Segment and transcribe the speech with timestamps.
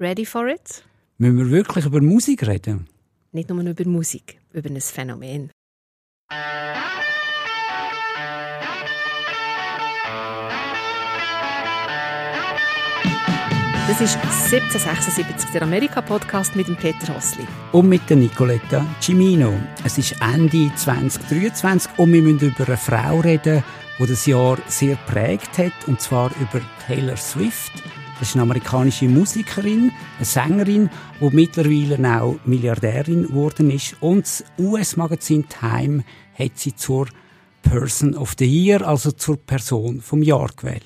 [0.00, 0.82] Ready for it?
[1.18, 2.88] Müssen wir wirklich über Musik reden?
[3.32, 5.50] Nicht nur über Musik, über ein Phänomen.
[13.88, 17.46] Das ist 1776, der Amerika-Podcast mit dem Peter Hossli.
[17.72, 19.52] Und mit der Nicoletta Cimino.
[19.84, 23.62] Es ist Ende 2023 und wir müssen über eine Frau reden,
[23.98, 27.82] die das Jahr sehr prägt hat, und zwar über Taylor Swift.
[28.20, 30.90] Das ist eine amerikanische Musikerin, eine Sängerin,
[31.22, 33.96] die mittlerweile auch Milliardärin geworden ist.
[34.02, 36.04] Und das US-Magazin Time
[36.38, 37.08] hat sie zur
[37.62, 40.84] Person of the Year, also zur Person vom Jahr gewählt.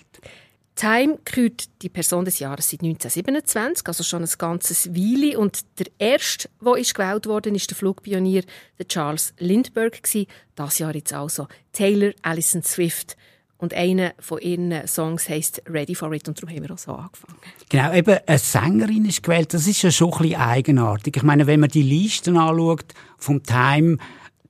[0.76, 5.36] Time kürt die Person des Jahres seit 1927, also schon ein ganzes Weile.
[5.36, 8.44] Und der erste, der ist gewählt worden, ist der Flugpionier
[8.86, 13.16] Charles Lindbergh Das Jahr jetzt also Taylor Allison Swift.
[13.64, 16.92] Und einer von ihren Songs heißt Ready for It und darum haben wir auch so
[16.92, 17.38] angefangen.
[17.70, 19.54] Genau, eben eine Sängerin ist gewählt.
[19.54, 21.16] Das ist ja schon ein bisschen eigenartig.
[21.16, 23.96] Ich meine, wenn man die Listen anschaut vom Time,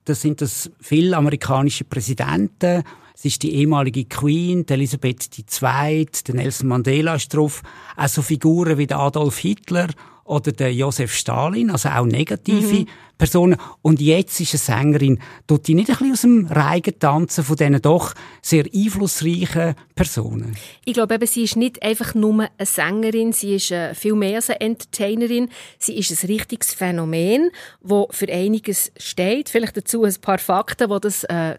[0.04, 2.82] da sind das viele amerikanische Präsidenten
[3.16, 7.62] es ist die ehemalige Queen, die Elisabeth II., der Nelson Mandela ist drauf.
[7.96, 9.86] Auch so Figuren wie Adolf Hitler
[10.24, 12.86] oder der Josef Stalin, also auch negative mhm.
[13.18, 13.56] Personen.
[13.82, 17.56] Und jetzt ist eine Sängerin, tut die nicht ein bisschen aus dem Reigen tanzen von
[17.56, 20.56] diesen doch sehr einflussreichen Personen?
[20.84, 24.36] Ich glaube eben, sie ist nicht einfach nur eine Sängerin, sie ist äh, viel mehr
[24.36, 25.48] als eine Entertainerin.
[25.78, 27.50] Sie ist ein richtiges Phänomen,
[27.82, 29.48] das für einiges steht.
[29.48, 31.56] Vielleicht dazu ein paar Fakten, die das äh,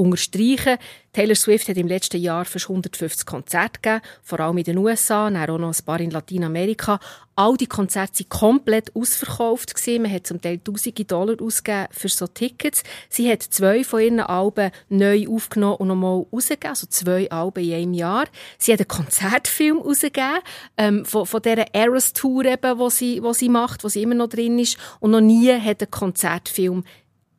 [0.00, 0.78] unterstreichen.
[1.12, 5.28] Taylor Swift hat im letzten Jahr fast 150 Konzerte gegeben, vor allem in den USA,
[5.28, 7.00] dann auch noch ein paar in Lateinamerika.
[7.34, 9.74] All die Konzerte waren komplett ausverkauft.
[9.86, 12.84] Man hat zum Teil tausende Dollar ausgegeben für so Tickets.
[13.08, 17.74] Sie hat zwei von ihren Alben neu aufgenommen und nochmal rausgegeben, also zwei Alben in
[17.74, 18.26] einem Jahr.
[18.58, 20.40] Sie hat einen Konzertfilm rausgegeben,
[20.76, 24.14] ähm, von, von dieser Eras Tour eben, wo sie, wo sie macht, wo sie immer
[24.14, 24.78] noch drin ist.
[25.00, 26.84] Und noch nie hat ein Konzertfilm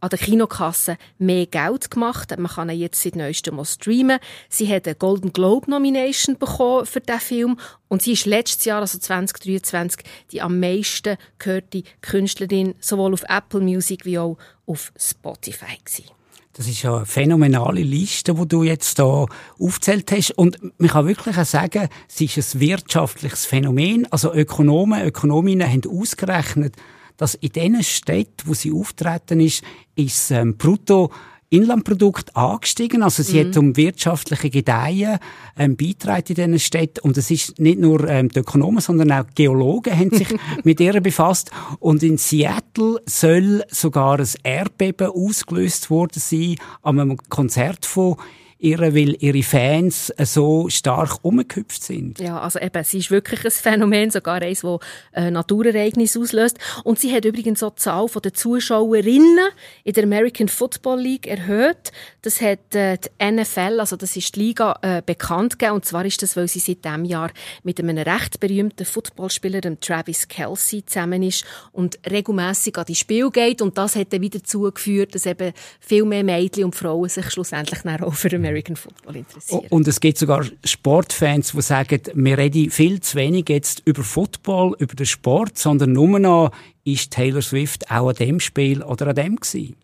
[0.02, 2.38] an der Kinokasse mehr Geld gemacht.
[2.38, 4.20] Man kann ihn jetzt seit neuestem mal streamen.
[4.50, 8.82] Sie hat eine Golden Globe Nomination bekommen für diesen Film und sie ist letztes Jahr,
[8.82, 15.78] also 2023, die am meisten gehörte Künstlerin sowohl auf Apple Music wie auch auf Spotify
[15.84, 16.12] gewesen.
[16.54, 19.26] Das ist ja eine phänomenale Liste, die du jetzt hier
[19.58, 20.32] aufzählt hast.
[20.32, 24.06] Und man kann wirklich auch sagen, es ist ein wirtschaftliches Phänomen.
[24.12, 26.76] Also Ökonomen, Ökonominnen haben ausgerechnet,
[27.18, 29.64] dass in den Städten, wo sie auftreten ist,
[29.96, 31.12] ist ähm, brutto
[31.52, 33.04] Inlandprodukt angestiegen.
[33.04, 33.50] Also sie mhm.
[33.50, 35.20] hat um wirtschaftliche Gedeihen
[35.58, 37.02] ähm, beitragen in diesen Städten.
[37.02, 40.30] Und es ist nicht nur ähm, die Ökonomen, sondern auch Geologen haben sich
[40.64, 41.52] mit ihr befasst.
[41.80, 48.16] Und in Seattle soll sogar ein Erdbeben ausgelöst worden sein an einem Konzert von
[48.62, 52.20] ihr, weil ihre Fans so stark umgehüpft sind.
[52.20, 54.80] Ja, also eben, sie ist wirklich ein Phänomen, sogar eines, das
[55.14, 56.58] äh, Naturereignisse auslöst.
[56.84, 59.40] Und sie hat übrigens auch die Zahl der Zuschauerinnen
[59.84, 61.92] in der American Football League erhöht.
[62.22, 65.76] Das hat äh, die NFL, also das ist die Liga, äh, bekannt gegeben.
[65.76, 67.32] Und zwar ist das, weil sie seit diesem Jahr
[67.64, 73.30] mit einem recht berühmten Footballspieler, dem Travis Kelsey, zusammen ist und regelmäßig an die Spiel
[73.32, 73.62] geht.
[73.62, 77.30] Und das hat dann wieder dazu geführt, dass eben viel mehr Mädchen und Frauen sich
[77.32, 79.66] schlussendlich auch für American Football interessieren.
[79.70, 84.76] Und es gibt sogar Sportfans, die sagen, wir reden viel zu wenig jetzt über Football,
[84.80, 86.52] über den Sport, sondern nur noch,
[86.84, 89.76] ist Taylor Swift auch an dem Spiel oder an dem gewesen?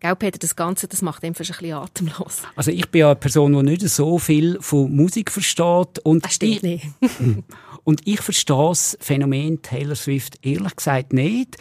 [0.00, 2.42] Gell, Peter, das Ganze, das macht einfach ein bisschen atemlos.
[2.54, 5.98] Also ich bin ja eine Person, die nicht so viel von Musik versteht.
[6.04, 6.86] Und das stimmt ich, nicht.
[7.84, 11.56] und ich verstehe das Phänomen Taylor Swift ehrlich gesagt nicht.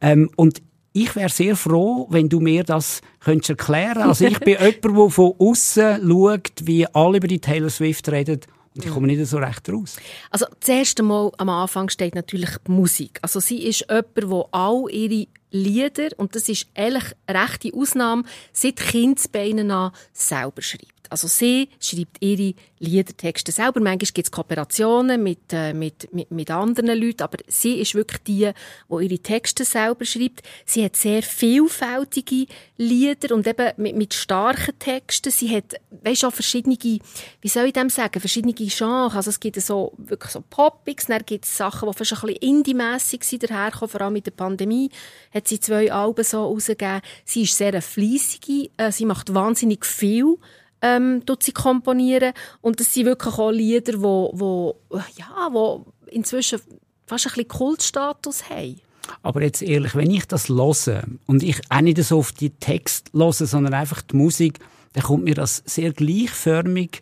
[0.00, 4.56] Ähm, und ich wäre sehr froh, wenn du mir das könntest erklären Also ich bin
[4.60, 8.40] jemand, der von außen schaut, wie alle über die Taylor Swift reden
[8.74, 9.96] und ich komme nicht so recht raus.
[10.30, 13.18] Also zuerst einmal am Anfang steht natürlich die Musik.
[13.20, 18.24] Also sie ist jemand, der all ihre Lieder, und das ist ehrlich eine rechte Ausnahme,
[18.52, 21.02] seit Kindsbeinen an selber schreibt.
[21.12, 23.80] Also sie schreibt ihre Liedertexte selber.
[23.80, 28.22] Manchmal gibt es Kooperationen mit, äh, mit, mit, mit anderen Leuten, aber sie ist wirklich
[28.22, 28.50] die,
[28.90, 30.40] die ihre Texte selber schreibt.
[30.64, 32.46] Sie hat sehr vielfältige
[32.78, 35.30] Lieder und eben mit, mit starken Texten.
[35.30, 39.14] Sie hat, weißt auch verschiedene, wie soll ich dem sagen, verschiedene Genres.
[39.14, 42.36] Also es gibt so, wirklich so Poppings, dann gibt es Sachen, die fast ein bisschen
[42.36, 44.88] indie-mässig sind daherkommen, vor allem mit der Pandemie
[45.32, 47.00] hat sie zwei Alben so rausgegeben.
[47.24, 50.36] Sie ist sehr fleissige, äh, sie macht wahnsinnig viel
[50.82, 52.34] ähm, sie komponieren.
[52.60, 54.76] Und das sind wirklich auch Lieder, wo, wo,
[55.16, 56.60] ja, wo inzwischen
[57.06, 58.80] fast ein bisschen Kultstatus haben.
[59.22, 63.10] Aber jetzt ehrlich, wenn ich das höre und ich auch nicht so auf die Text
[63.12, 64.58] höre, sondern einfach die Musik,
[64.92, 67.00] dann kommt mir das sehr gleichförmig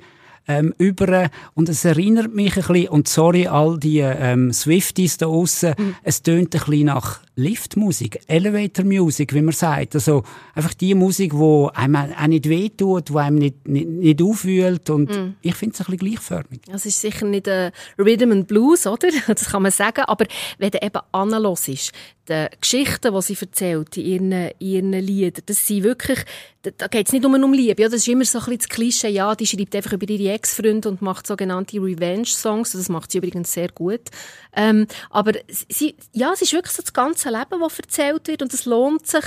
[0.51, 5.27] ähm, über und es erinnert mich ein bisschen, und sorry all die ähm, Swifties da
[5.27, 5.95] aussen, mhm.
[6.03, 9.95] es tönt ein bisschen nach Liftmusik, Elevator Music, wie man sagt.
[9.95, 10.25] Also
[10.55, 15.11] einfach die Musik, die einem auch nicht wehtut, die einem nicht, nicht, nicht aufwühlt und
[15.11, 15.37] mm.
[15.41, 16.61] ich finde es ein bisschen gleichförmig.
[16.67, 19.09] Das ist sicher nicht äh, Rhythm and Blues, oder?
[19.27, 20.27] Das kann man sagen, aber
[20.59, 21.93] wenn du eben analog ist,
[22.29, 26.25] die Geschichten, die sie erzählt in ihren, in ihren Liedern, das sind wirklich,
[26.63, 28.69] da geht es nicht nur um Liebe, ja, das ist immer so ein bisschen das
[28.69, 33.19] Klischee, ja, die schreibt einfach über ihre Ex-Freunde und macht sogenannte Revenge-Songs, das macht sie
[33.19, 34.03] übrigens sehr gut.
[34.55, 35.33] Ähm, aber
[35.69, 39.07] sie, ja, es ist wirklich so das ganze Leben, das erzählt wird und es lohnt
[39.07, 39.25] sich,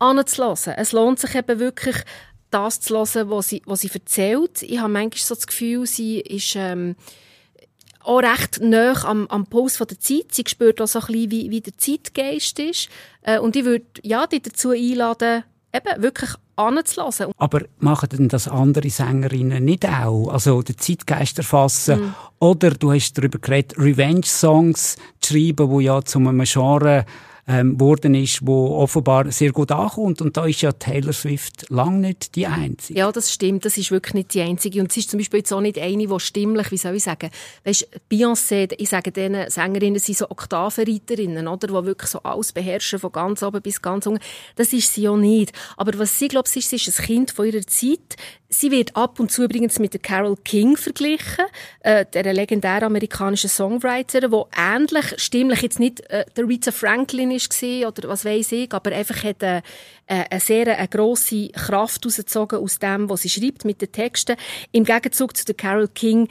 [0.00, 0.74] anzulassen.
[0.76, 1.96] Es lohnt sich eben wirklich,
[2.50, 4.62] das zu hören, was sie, was sie erzählt.
[4.62, 6.96] Ich habe manchmal so das Gefühl, sie ist ähm,
[8.00, 10.32] auch recht nah am, am Puls der Zeit.
[10.32, 12.88] Sie spürt auch so ein bisschen, wie, wie der Zeitgeist ist.
[13.22, 16.30] Äh, und ich würde ja, dich dazu einladen, eben wirklich
[16.66, 17.32] anzulassen.
[17.38, 20.28] Aber machen denn das andere Sängerinnen nicht auch?
[20.28, 22.00] Also den Zeitgeist erfassen?
[22.00, 22.14] Mm.
[22.38, 27.04] Oder du hast darüber geredet, Revenge-Songs zu schreiben, die ja zu einem Genre
[27.46, 30.20] ähm, worden ist, wo offenbar sehr gut ankommt.
[30.20, 32.98] Und da ist ja Taylor Swift lang nicht die einzige.
[32.98, 33.64] Ja, das stimmt.
[33.64, 34.80] Das ist wirklich nicht die einzige.
[34.80, 37.30] Und sie ist zum Beispiel jetzt auch nicht eine, die stimmlich, wie soll ich sagen,
[37.64, 42.98] weißt, Beyoncé, ich sage denen Sängerinnen sind so Oktavenreiterinnen, oder, die wirklich so alles beherrschen,
[42.98, 44.22] von ganz oben bis ganz unten.
[44.56, 45.52] Das ist sie auch nicht.
[45.76, 48.16] Aber was sie, glaube ich, ist, sie ist ein Kind von ihrer Zeit.
[48.52, 51.44] Sie wird ab und zu übrigens mit der Carol King verglichen,
[51.84, 57.50] äh, der legendären amerikanischen Songwriterin, die ähnlich stimmlich jetzt nicht äh, der Rita Franklin ist
[57.62, 59.62] oder was weiß ich, aber einfach hat eine,
[60.06, 64.36] eine sehr eine grosse Kraft rausgezogen aus dem, was sie schreibt mit den Texten.
[64.72, 66.28] Im Gegenzug zu der Carol King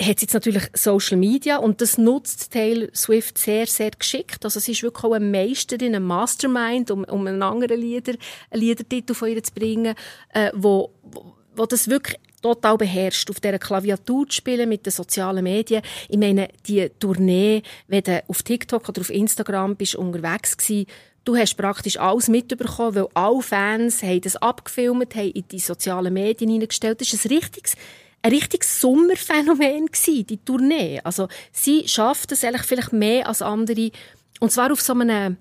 [0.00, 4.44] hat sie jetzt natürlich Social Media und das nutzt Taylor Swift sehr, sehr geschickt.
[4.44, 8.14] Also sie ist wirklich auch eine Meisterin, ein Mastermind, um, um einen anderen Lieder,
[8.50, 9.94] einen Liedertitel von ihr zu bringen,
[10.32, 14.92] äh, wo, wo wo das wirklich total beherrscht, auf dieser Klaviatur zu spielen mit den
[14.92, 15.82] sozialen Medien.
[16.08, 20.86] Ich meine, die Tournee, wenn du auf TikTok oder auf Instagram bist unterwegs gewesen,
[21.24, 26.14] du hast praktisch alles mitbekommen, weil alle Fans haben das abgefilmt, haben in die sozialen
[26.14, 27.00] Medien hineingestellt.
[27.00, 27.74] Das ist ein richtiges
[28.20, 31.00] ein richtiges Sommerphänomen gewesen, die Tournee.
[31.04, 33.92] Also sie schafft es eigentlich vielleicht mehr als andere
[34.40, 35.36] und zwar auf so eine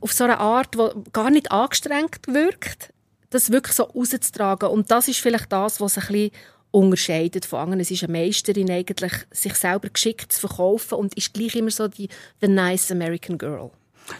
[0.00, 2.92] auf so eine Art, die gar nicht angestrengt wirkt
[3.30, 4.68] das wirklich so rauszutragen.
[4.68, 6.30] Und das ist vielleicht das, was ein bisschen
[6.70, 7.80] unterscheidet von anderen.
[7.80, 11.88] Es ist eine Meisterin eigentlich, sich selber geschickt zu verkaufen und ist gleich immer so
[11.88, 12.08] die
[12.40, 13.70] the nice American Girl.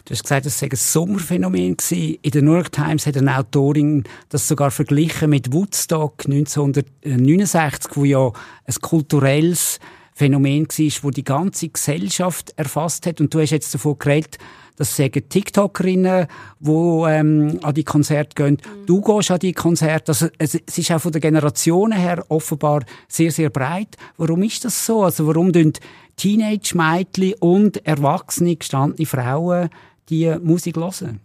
[0.05, 2.19] Du hast gesagt, es sei ein Sommerphänomen gewesen.
[2.21, 8.05] In der New York Times hat eine Autorin das sogar verglichen mit Woodstock 1969, wo
[8.05, 9.79] ja ein kulturelles
[10.13, 13.19] Phänomen war, wo die ganze Gesellschaft erfasst hat.
[13.19, 14.37] Und du hast jetzt davon geredet,
[14.79, 16.27] das sagen TikTokerinnen,
[16.59, 18.53] die ähm, an die Konzerte gehen.
[18.53, 18.85] Mhm.
[18.85, 20.13] Du gehst an die Konzerte.
[20.13, 23.97] Also, es, es ist auch von der Generationen her offenbar sehr, sehr breit.
[24.15, 25.03] Warum ist das so?
[25.03, 25.81] Also warum tun
[26.15, 29.69] Teenage-Mädchen und erwachsene, gestandene Frauen
[30.07, 31.19] die Musik hören?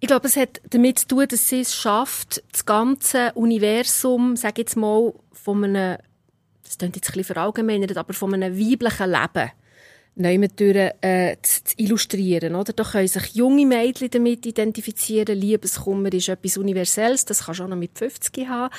[0.00, 4.62] Ich glaube, es hat damit zu tun, dass sie es schafft, das ganze Universum, sage
[4.62, 5.96] jetzt mal, von einem,
[6.64, 9.52] das klingt jetzt ein bisschen verallgemeinert, aber von einem weiblichen Leben
[10.14, 12.54] Neumentüren äh, zu, zu, illustrieren.
[12.54, 12.72] Oder?
[12.72, 15.38] Da können sich junge Mädchen damit identifizieren.
[15.38, 18.72] Liebeskummer ist etwas Universelles, das kannst du auch noch mit 50 haben.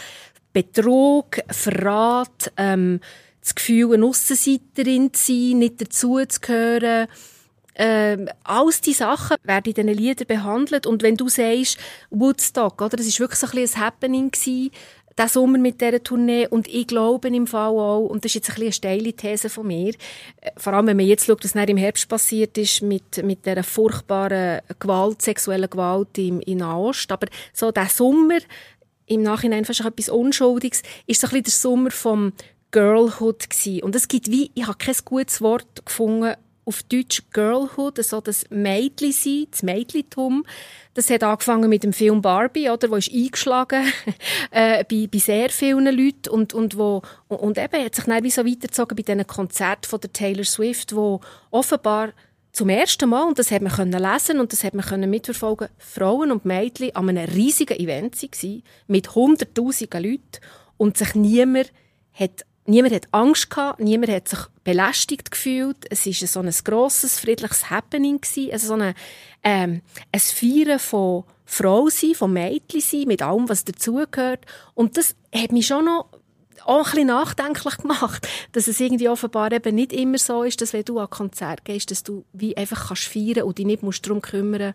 [0.54, 3.00] Betrug, Verrat, ähm,
[3.42, 7.08] das Gefühl, eine Aussenseiterin zu sein, nicht dazuzugehören.
[7.76, 10.86] Ähm, alles diese Sachen werden in diesen Liedern behandelt.
[10.86, 11.78] Und wenn du sagst,
[12.12, 12.98] Woodstock, oder?
[12.98, 14.72] Das ist wirklich so ein, bisschen ein Happening gewesen,
[15.18, 16.48] diesen Sommer mit dieser Tournee.
[16.48, 19.50] Und ich glaube im Fall auch, und das ist jetzt ein bisschen eine steile These
[19.50, 19.94] von mir,
[20.42, 23.64] äh, vor allem wenn man jetzt schaut, was im Herbst passiert ist mit, mit dieser
[23.64, 27.12] furchtbaren Gewalt, sexuellen Gewalt im, in Nahost.
[27.12, 28.40] Aber so der Sommer,
[29.06, 32.34] im Nachhinein fast etwas Unschuldiges, ist so ein bisschen der Sommer vom
[32.72, 33.84] Girlhood gewesen.
[33.84, 36.34] Und es gibt wie, ich habe kein gutes Wort gefunden,
[36.66, 40.46] auf Deutsch Girlhood, so das Mädchen sein, das Mädchentum.
[40.94, 43.86] Das hat angefangen mit dem Film Barbie, oder, wo ist eingeschlagen
[44.52, 48.46] äh, bei, bei sehr vielen Leuten und und wo und eben hat sich dann so
[48.46, 51.20] weitergezogen bei diesen Konzerten von der Taylor Swift, wo
[51.52, 52.14] offenbar
[52.54, 55.70] zum ersten Mal und das hat man können lesen und das hat man können mitverfolgen,
[55.80, 60.40] Frauen und Mädchen an einem riesigen Event waren, mit hunderttausenden Leuten
[60.78, 61.74] und sich niemand
[62.14, 65.78] hat Niemand hat Angst gehabt, niemand hat sich belästigt gefühlt.
[65.90, 68.52] Es war so ein grosses, friedliches Happening gewesen.
[68.54, 68.94] Also so eine,
[69.44, 74.46] ähm, ein Feiern von Frau sein, von Mädchen sein, mit allem, was dazugehört.
[74.76, 76.08] Und das hat mich schon noch
[76.66, 80.72] auch ein bisschen nachdenklich gemacht, dass es irgendwie offenbar eben nicht immer so ist, dass
[80.72, 84.06] wenn du an Konzert gehst, dass du wie einfach kannst feiern und dich nicht musst
[84.06, 84.74] darum kümmern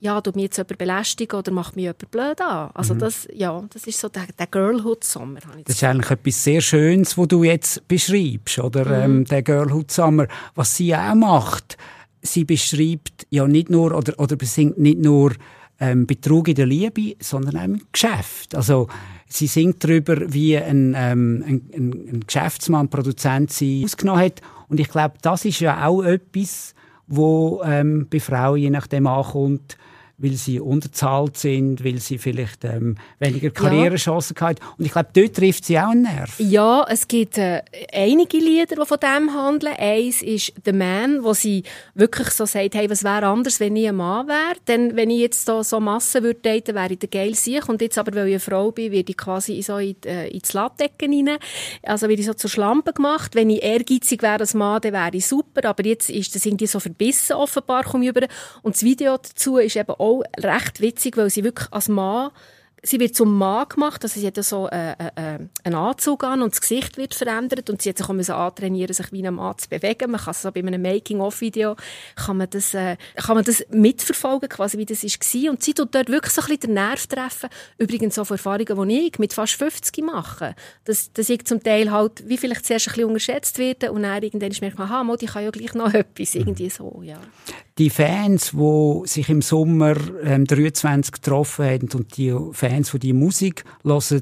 [0.00, 2.70] ja, tut mich jetzt jemand belästigen oder macht mich jemand blöd an.
[2.72, 2.98] Also mhm.
[3.00, 5.40] das, ja, das ist so der, der Girlhood-Sommer.
[5.40, 8.86] Das, das ist eigentlich etwas sehr Schönes, was du jetzt beschreibst, oder?
[8.86, 9.16] Mhm.
[9.18, 10.26] Ähm, der Girlhood-Sommer.
[10.54, 11.76] Was sie auch macht,
[12.22, 15.32] sie beschreibt ja nicht nur, oder, oder besingt nicht nur
[15.78, 18.54] ähm, Betrug in der Liebe, sondern auch im Geschäft.
[18.54, 18.88] Also,
[19.26, 24.40] sie singt darüber, wie ein, ähm, ein, ein, ein Geschäftsmann, Produzent sie ausgenommen hat.
[24.68, 26.74] Und ich glaube, das ist ja auch etwas,
[27.06, 29.76] wo ähm, bei Frauen je nachdem ankommt,
[30.20, 34.48] weil sie unterzahlt sind, weil sie vielleicht ähm, weniger Karrierechancen ja.
[34.48, 34.56] haben.
[34.76, 36.38] Und ich glaube, dort trifft sie auch einen Nerv.
[36.38, 37.62] Ja, es gibt äh,
[37.92, 39.74] einige Lieder, die von dem handeln.
[39.78, 41.62] Eins ist «The Man», wo sie
[41.94, 44.56] wirklich so sagt, hey, was wäre anders, wenn ich ein Mann wäre?
[44.68, 47.66] Denn wenn ich jetzt so, so Massen würde daten, wäre ich der geil sich.
[47.68, 50.52] Und jetzt aber, weil ich eine Frau bin, werde ich quasi so in, äh, ins
[50.52, 51.38] Lattdecken rein.
[51.82, 53.34] Also werde ich so zur Schlampe gemacht.
[53.34, 55.66] Wenn ich ehrgeizig wäre als Mann, dann wäre ich super.
[55.66, 58.26] Aber jetzt ist das irgendwie so verbissen offenbar, komme ich über.
[58.62, 62.30] Und das Video dazu ist eben auch auch recht witzig, weil sie wirklich als Mann
[62.82, 66.42] sie wird zum Mann gemacht, also sie hat so äh, äh, äh, einen Anzug an
[66.42, 69.34] und das Gesicht wird verändert und sie hat sich auch müssen antrainieren, sich wie ein
[69.34, 70.10] Mann zu bewegen.
[70.10, 71.76] Man kann so bei einem Making-of-Video
[72.16, 75.94] kann man das äh, kann man das mitverfolgen, quasi wie das ist und sie tut
[75.94, 77.50] dort wirklich so ein bisschen den Nerv treffen.
[77.78, 82.28] Übrigens von Erfahrungen, die ich mit fast 50 mache, dass, dass ich zum Teil halt
[82.28, 85.44] wie vielleicht zuerst ein bisschen unterschätzt werde und dann irgendwann merkt man, aha, ich kann
[85.44, 87.18] ja gleich noch etwas, irgendwie so, ja.
[87.80, 92.98] Die Fans, die sich im Sommer ähm, 23 getroffen haben und die Fans Fans, die
[92.98, 94.20] die Musik hören,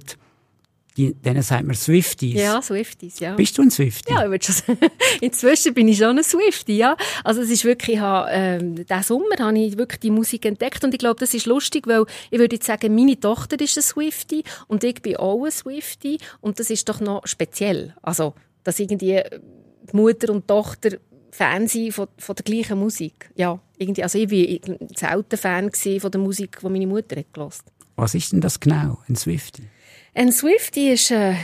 [0.96, 2.40] die, denen sagt man Swifties.
[2.40, 3.34] Ja, Swifties, ja.
[3.34, 4.12] Bist du ein Swiftie?
[4.12, 4.78] Ja, ich würde schon sagen.
[5.20, 6.96] Inzwischen bin ich schon ein Swiftie, ja.
[7.24, 10.84] Also es ist wirklich, ich habe, ähm, diesen Sommer habe ich wirklich die Musik entdeckt
[10.84, 13.82] und ich glaube, das ist lustig, weil ich würde jetzt sagen, meine Tochter ist ein
[13.82, 17.92] Swiftie und ich bin auch ein Swiftie und das ist doch noch speziell.
[18.02, 19.20] Also, dass irgendwie
[19.92, 20.98] die Mutter und die Tochter
[21.38, 23.30] Fan sein von, von der gleichen Musik.
[23.36, 27.62] Ja, irgendwie, also ich war selten Fan von der Musik, die meine Mutter hat gehört.
[27.94, 29.68] Was ist denn das genau, ein Swiftie?
[30.14, 31.34] Ein Swiftie ist äh,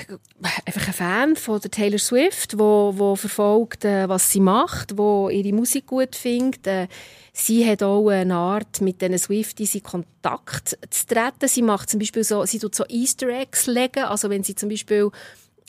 [0.65, 5.29] einfach ein Fan von der Taylor Swift, wo, wo verfolgt, äh, was sie macht, wo
[5.29, 6.67] ihre Musik gut findet.
[6.67, 6.89] Äh,
[7.33, 11.47] sie hat auch eine Art, mit diesen Swifties in Kontakt zu treten.
[11.47, 14.71] Sie macht zum Beispiel so, sie tut so Easter Eggs legen, also wenn sie zum
[14.71, 15.13] Beispiel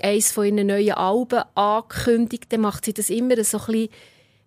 [0.02, 3.90] eines von ihren neuen Alben ankündigt, dann macht sie das immer so ein bisschen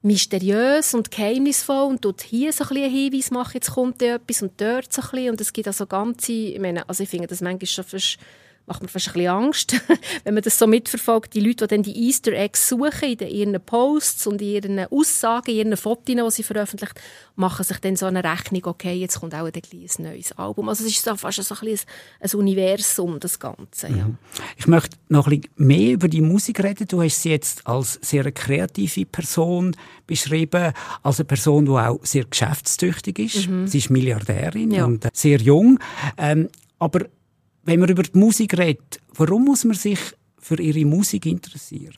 [0.02, 4.92] mysteriös und geheimnisvoll und dort hier so ein Hinweis machen, jetzt kommt etwas und dort
[4.92, 5.30] so ein bisschen.
[5.30, 8.18] Und es gibt also ganze, ich meine, also ich finde das manchmal schon fast
[8.68, 9.80] macht mir fast ein bisschen Angst,
[10.24, 11.34] wenn man das so mitverfolgt.
[11.34, 15.50] Die Leute, die dann die Easter Eggs suchen in ihren Posts und in ihren Aussagen,
[15.50, 17.00] in ihren Fotos, die sie veröffentlicht,
[17.34, 19.52] machen sich dann so eine Rechnung, okay, jetzt kommt auch ein
[19.98, 20.68] neues Album.
[20.68, 21.88] Also es ist so fast so ein, bisschen
[22.20, 23.88] ein Universum, das Ganze.
[23.88, 24.08] Ja.
[24.08, 24.18] Mhm.
[24.56, 26.86] Ich möchte noch ein bisschen mehr über die Musik reden.
[26.86, 30.72] Du hast sie jetzt als sehr kreative Person beschrieben,
[31.02, 33.48] als eine Person, die auch sehr geschäftstüchtig ist.
[33.48, 33.66] Mhm.
[33.66, 34.84] Sie ist Milliardärin ja.
[34.84, 35.78] und sehr jung.
[36.16, 36.48] Ähm,
[36.78, 37.06] aber
[37.68, 39.98] wenn man über die Musik redet, warum muss man sich
[40.38, 41.94] für ihre Musik interessieren?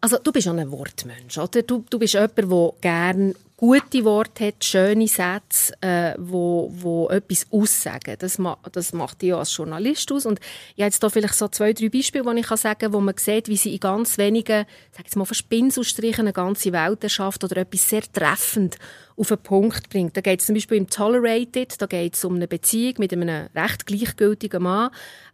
[0.00, 1.62] Also du bist ein Wortmensch, oder?
[1.62, 7.46] Du, du bist jemand, der gerne gute Worte hat, schöne Sätze, äh, wo, wo etwas
[7.52, 8.16] aussagen.
[8.18, 10.26] Das, ma das macht dich als Journalist aus.
[10.26, 10.40] Und
[10.74, 13.00] ich habe jetzt hier vielleicht so zwei, drei Beispiele, die ich kann sagen kann, wo
[13.00, 17.44] man sieht, wie sie in ganz wenigen, sag jetzt mal, Verspinselstrichen eine ganze Welt erschafft
[17.44, 18.76] oder etwas sehr treffend
[19.16, 20.16] auf den Punkt bringt.
[20.16, 23.48] Da geht es zum Beispiel im Tolerated, da geht es um eine Beziehung mit einem
[23.54, 24.90] recht gleichgültigen Mann.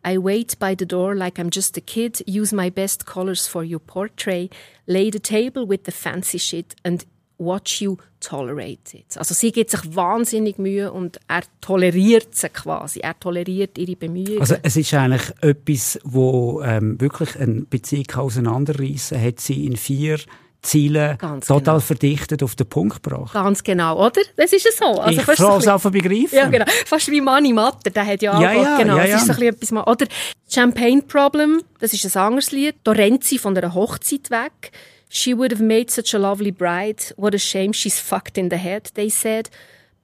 [0.06, 3.64] I wait by the door like I'm just a kid, use my best colors for
[3.64, 4.52] your portrait,
[4.86, 7.04] lay the table with the fancy shit and
[7.38, 9.16] watch you tolerate it.
[9.16, 13.00] Also sie gibt sich wahnsinnig Mühe und er toleriert sie quasi.
[13.00, 14.40] Er toleriert ihre Bemühungen.
[14.40, 20.18] Also es ist eigentlich etwas, wo ähm, wirklich eine Beziehung auseinanderreißen hat sie in vier
[20.62, 21.80] Ziele Ganz total genau.
[21.80, 23.32] verdichtet auf den Punkt gebracht.
[23.32, 24.22] Ganz genau, oder?
[24.36, 25.00] Das ist es so.
[25.00, 26.36] Also ich kann es auch begreifen.
[26.36, 26.66] Ja, genau.
[26.86, 28.96] Fast wie Manni Matter, der hat ja, ja, ja genau.
[28.96, 29.12] Ja, ja.
[29.12, 30.06] Das ist so ein bisschen etwas, oder
[30.48, 32.76] Champagne Problem, das ist ein anderes Lied.
[32.84, 34.70] Da rennt sie von einer Hochzeit weg.
[35.08, 37.02] She would have made such a lovely bride.
[37.16, 39.50] What a shame she's fucked in the head, they said.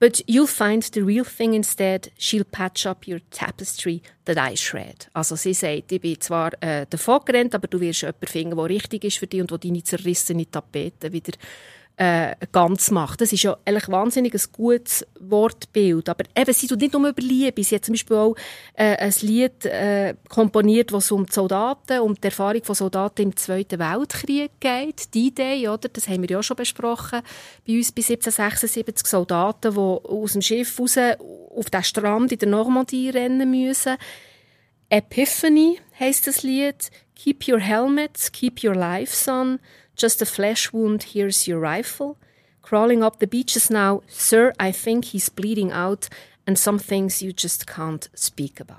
[0.00, 2.12] But you'll find the real thing instead.
[2.19, 5.09] She'll patch up your tapestry that I shred.
[5.12, 8.69] Also sie sagt, ich bin zwar äh, davon gerannt, aber du wirst jemanden finden, der
[8.69, 11.33] richtig ist für dich und der deine zerrissene Tapete wieder
[11.99, 13.21] äh, ganz macht.
[13.21, 16.09] Das ist ja eigentlich wahnsinnig ein gutes Wortbild.
[16.09, 17.64] Aber eben, sie tut nicht nur über Liebe.
[17.64, 18.37] Sie hat zum Beispiel auch
[18.75, 23.23] äh, ein Lied äh, komponiert, wo es um die Soldaten, um die Erfahrung von Soldaten
[23.23, 25.12] im Zweiten Weltkrieg geht.
[25.12, 25.88] Die Idee, oder?
[25.88, 27.21] Das haben wir ja schon besprochen.
[27.67, 32.49] Bei uns bei 1776 Soldaten, die aus dem Schiff raus auf den Strand in der
[32.49, 33.97] Normandie rennen müssen.
[34.88, 36.90] Epiphany heisst das Lied.
[37.17, 39.59] Keep your helmets, keep your life, son.
[39.99, 42.17] Just a flesh wound, here's your rifle.
[42.69, 44.02] crawling up the beaches now.
[44.09, 46.09] Sir, I think he's bleeding out
[46.47, 48.76] and some things you just can't speak about.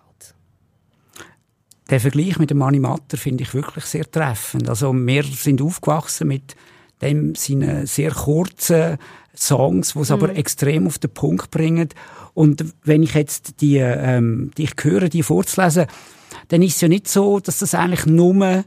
[1.90, 4.70] Der Vergleich mit dem Animator finde ich wirklich sehr treffend.
[4.70, 6.56] Also wir sind aufgewachsen mit
[7.02, 9.00] dem seine sehr kurzen
[9.36, 10.14] Songs, die es mhm.
[10.14, 11.90] aber extrem auf den Punkt bringen.
[12.36, 15.88] Und wenn ich jetzt die, ähm, die ich höre, die vorzulesen,
[16.50, 18.64] dann ist es ja nicht so, dass das eigentlich nur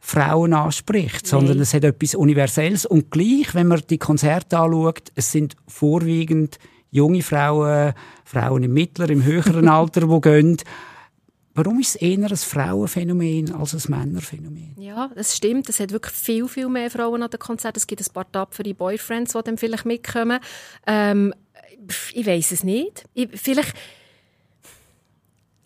[0.00, 1.62] Frauen anspricht, sondern Nein.
[1.62, 2.86] es hat etwas Universelles.
[2.86, 6.58] Und gleich, wenn man die Konzerte anschaut, es sind vorwiegend
[6.90, 7.92] junge Frauen,
[8.24, 10.56] Frauen im mittleren, im höheren Alter, die gehen.
[11.54, 14.74] Warum ist es eher ein Frauenphänomen als ein Männerphänomen?
[14.78, 15.68] Ja, das stimmt.
[15.68, 17.78] Es hat wirklich viel, viel mehr Frauen an den Konzerten.
[17.78, 20.40] Es gibt ein paar tapfere Boyfriends, die dann vielleicht mitkommen.
[20.86, 21.34] Ähm,
[22.14, 23.04] ich weiß es nicht.
[23.14, 23.74] Ich, vielleicht,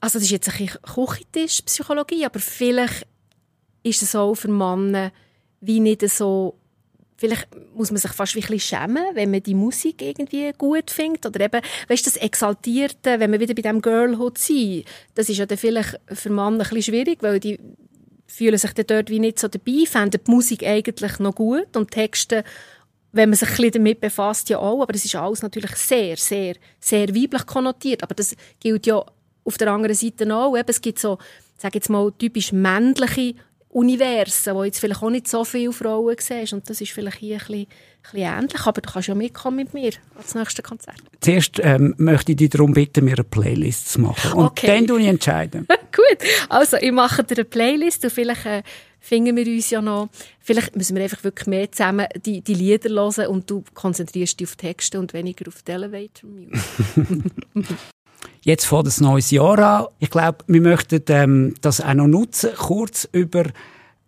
[0.00, 3.07] also das ist jetzt ein bisschen Küchentisch-Psychologie, aber vielleicht
[3.85, 5.12] ist es auch für Männer
[5.61, 6.59] wie nicht so
[7.17, 11.25] vielleicht muss man sich fast ein bisschen schämen, wenn man die Musik irgendwie gut findet
[11.26, 14.83] oder eben, weißt das Exaltierte, wenn man wieder bei dem Girlhood sein,
[15.14, 17.59] das ist ja dann vielleicht für Männer ein bisschen schwierig, weil die
[18.26, 21.91] fühlen sich dann dort wie nicht so dabei, finden die Musik eigentlich noch gut und
[21.91, 22.43] Texte,
[23.12, 26.17] wenn man sich ein bisschen damit befasst, ja auch, aber das ist alles natürlich sehr,
[26.17, 29.05] sehr, sehr weiblich konnotiert, aber das gilt ja
[29.45, 31.19] auf der anderen Seite auch, eben, es gibt so,
[31.57, 33.35] sage jetzt mal, typisch männliche
[33.75, 36.52] Universen, wo jetzt vielleicht auch nicht so viele Frauen siehst.
[36.52, 37.69] Und das ist vielleicht hier ein bisschen, ein
[38.12, 38.66] bisschen ähnlich.
[38.66, 41.02] Aber du kannst ja mitkommen mit mir ans nächste Konzert.
[41.21, 44.33] Zuerst ähm, möchte ich dich darum bitten, mir eine Playlist zu machen.
[44.35, 44.69] Und okay.
[44.69, 45.66] dann du ich entscheiden.
[45.93, 46.28] Gut.
[46.49, 48.62] Also, ich mache dir eine Playlist und vielleicht äh,
[49.00, 50.09] finden wir uns ja noch.
[50.38, 54.47] Vielleicht müssen wir einfach wirklich mehr zusammen die, die Lieder hören und du konzentrierst dich
[54.47, 56.61] auf Texte und weniger auf die Elevator Music.
[58.43, 59.87] Jetzt vor das neues Jahr an.
[59.99, 63.45] Ich glaube, wir möchten ähm, das auch noch nutzen, kurz über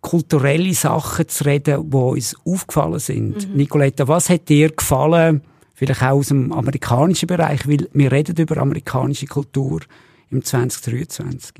[0.01, 3.49] kulturelle Sachen zu reden, die uns aufgefallen sind.
[3.49, 3.55] Mhm.
[3.55, 5.41] Nicoletta, was hat dir gefallen,
[5.73, 9.81] vielleicht auch aus dem amerikanischen Bereich, weil wir reden über amerikanische Kultur
[10.29, 11.55] im 2023.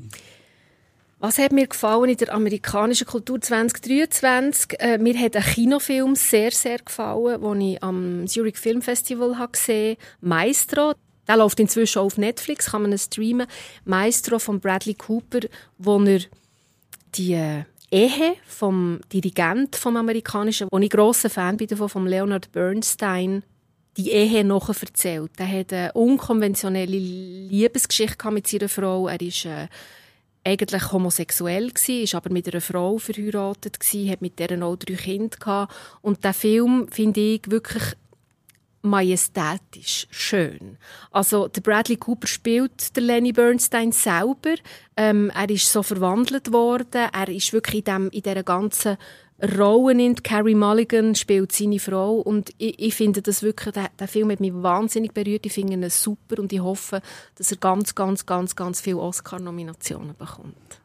[1.20, 4.78] Was hat mir gefallen in der amerikanischen Kultur 2023?
[4.78, 9.96] Äh, mir hat ein Kinofilm sehr, sehr gefallen, den ich am Zurich Film Festival gesehen
[9.96, 9.98] habe.
[10.20, 10.94] Maestro.
[11.28, 13.46] Der läuft inzwischen auf Netflix, kann man ihn streamen.
[13.84, 15.40] Maestro von Bradley Cooper,
[15.76, 16.20] wo er
[17.14, 22.52] die äh, Ehe vom Dirigent vom amerikanischen, wo ich grosser Fan bin davon, von Leonard
[22.52, 23.42] Bernstein,
[23.96, 25.32] die Ehe noch erzählt.
[25.38, 29.08] Er hat eine unkonventionelle Liebesgeschichte mit seiner Frau.
[29.08, 29.68] Er ist äh,
[30.44, 34.94] eigentlich homosexuell gsi, ist aber mit einer Frau verheiratet gsi, hat mit der auch drei
[34.94, 35.74] Kinder gehabt.
[36.00, 37.82] Und der Film finde ich wirklich
[38.82, 40.78] majestätisch schön.
[41.10, 44.54] Also der Bradley Cooper spielt der Lenny Bernstein selber.
[44.96, 47.08] Ähm, er ist so verwandelt worden.
[47.12, 48.96] Er ist wirklich in, dem, in dieser ganzen
[49.56, 54.08] Rolle in Carrie Mulligan spielt seine Frau und ich, ich finde das wirklich, der, der,
[54.08, 55.46] Film hat mich wahnsinnig berührt.
[55.46, 57.00] Ich finde ihn super und ich hoffe,
[57.36, 60.80] dass er ganz, ganz, ganz, ganz viele Oscar-Nominationen bekommt.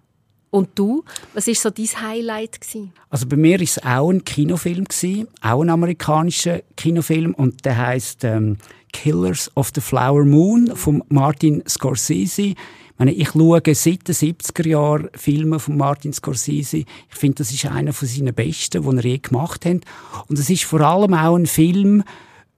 [0.54, 2.94] Und du, was ist so dein Highlight gewesen?
[3.10, 7.76] Also bei mir ist es auch ein Kinofilm gewesen, auch ein amerikanischer Kinofilm und der
[7.76, 8.58] heißt ähm,
[8.92, 12.44] Killers of the Flower Moon von Martin Scorsese.
[12.44, 12.56] Ich,
[13.00, 16.78] meine, ich schaue seit den 70er Jahren Filme von Martin Scorsese.
[16.78, 19.82] Ich finde, das ist einer von seinen besten, die er je gemacht hat.
[20.28, 22.04] Und es ist vor allem auch ein Film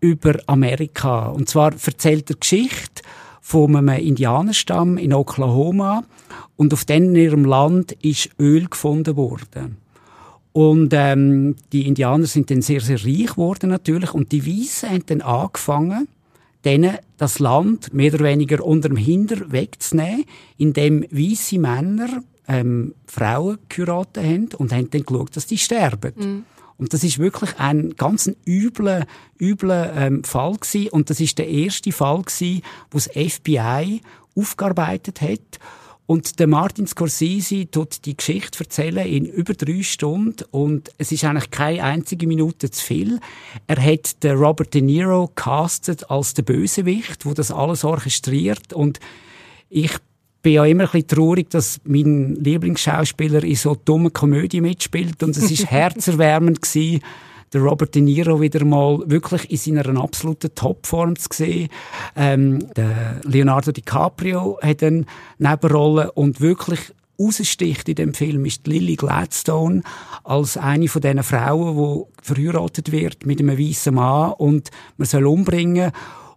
[0.02, 1.28] über Amerika.
[1.28, 3.04] Und zwar erzählt er Geschichte
[3.48, 6.04] von einem Indianerstamm in Oklahoma,
[6.56, 9.78] und auf in ihrem Land ist Öl gefunden worden.
[10.52, 14.16] Und ähm, die Indianer sind dann sehr, sehr reich geworden natürlich.
[14.16, 16.08] Und die Weißen haben dann angefangen,
[16.64, 20.26] denen das Land mehr oder weniger unter dem Hinder wegzunehmen,
[20.58, 26.14] indem weiße Männer ähm, Frauen geheiratet haben und haben dann geschaut, dass die sterben.
[26.16, 26.44] Mhm.
[26.78, 29.06] Und das ist wirklich ein ganz übler,
[29.40, 30.90] übler ähm, Fall gewesen.
[30.90, 32.62] Und das ist der erste Fall gewesen,
[32.92, 34.02] wo das FBI
[34.36, 35.60] aufgearbeitet hat.
[36.08, 41.24] Und der Martin Scorsese tut die Geschichte erzählen in über drei Stunden und es ist
[41.24, 43.20] eigentlich keine einzige Minute zu viel.
[43.66, 49.00] Er hat den Robert De Niro castet als der Bösewicht, wo das alles orchestriert und
[49.70, 49.94] ich
[50.46, 55.36] bin ja immer ein bisschen traurig, dass mein Lieblingsschauspieler in so dummen Komödie mitspielt und
[55.36, 57.02] es ist herzerwärmend gewesen,
[57.52, 61.70] der Robert De Niro wieder mal wirklich in seiner absoluten Topform zu sehen.
[62.16, 65.06] Ähm, der Leonardo DiCaprio hat eine
[65.40, 69.82] Nebenrolle und wirklich raussticht in dem Film ist Lily Gladstone
[70.24, 75.26] als eine von diesen Frauen, die verheiratet wird mit einem weißen Mann und man soll
[75.26, 75.92] umbringen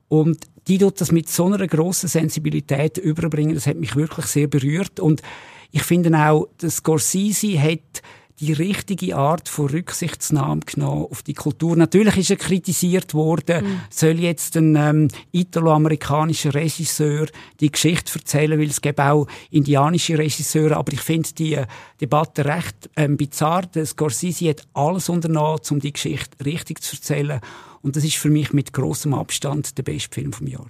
[0.08, 0.38] und
[0.68, 3.54] die tut das mit so einer grossen Sensibilität überbringen.
[3.54, 5.22] Das hat mich wirklich sehr berührt und
[5.70, 8.02] ich finde auch, dass Scorsese hat
[8.40, 11.76] die richtige Art von Rücksichtsnahme genommen auf die Kultur.
[11.76, 13.80] Natürlich ist er kritisiert worden, mhm.
[13.90, 17.26] soll jetzt ein ähm, italo-amerikanischer Regisseur
[17.58, 21.66] die Geschichte erzählen, weil es gibt auch indianische Regisseure, aber ich finde die äh,
[22.00, 23.62] Debatte recht ähm, bizarr.
[23.62, 27.40] Der Scorsese hat alles unternommen, um die Geschichte richtig zu erzählen
[27.82, 30.68] und das ist für mich mit großem Abstand der beste Film vom Jahr.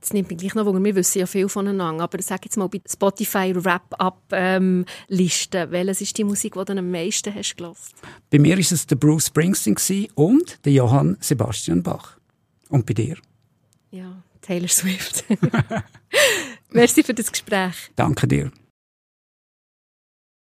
[0.00, 0.82] Das nimmt mich gleich noch Wunder.
[0.84, 2.04] Wir wissen ja viel voneinander.
[2.04, 6.90] Aber sag jetzt mal bei Spotify Wrap-Up-Liste, ähm, welches ist die Musik, die du am
[6.90, 7.94] meisten hast gelassen?
[8.30, 12.16] Bei mir ist es der Bruce Springsteen und der Johann Sebastian Bach.
[12.68, 13.16] Und bei dir?
[13.90, 15.24] Ja, Taylor Swift.
[16.70, 17.90] Merci für das Gespräch.
[17.96, 18.52] Danke dir.